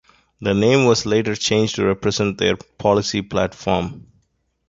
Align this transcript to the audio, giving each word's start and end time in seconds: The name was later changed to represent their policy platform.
The 0.41 0.55
name 0.55 0.85
was 0.87 1.05
later 1.05 1.35
changed 1.35 1.75
to 1.75 1.85
represent 1.85 2.39
their 2.39 2.55
policy 2.57 3.21
platform. 3.21 4.07